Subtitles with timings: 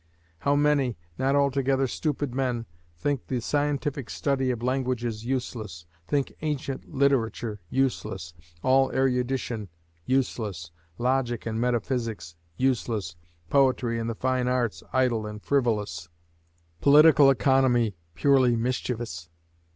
[0.39, 2.65] How many, not altogether stupid men,
[2.97, 8.33] think the scientific study of languages useless, think ancient literature useless,
[8.63, 9.69] all erudition
[10.07, 13.15] useless, logic and metaphysics useless,
[13.51, 16.09] poetry and the fine arts idle and frivolous,
[16.81, 19.29] political economy purely mischievous?